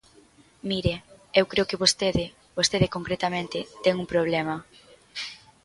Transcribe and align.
Mire, 0.69 0.95
eu 1.39 1.45
creo 1.51 1.67
que 1.69 1.81
vostede, 1.83 2.25
vostede 2.57 2.93
concretamente, 2.95 3.59
ten 3.83 3.95
un 4.03 4.07
problema. 4.13 4.55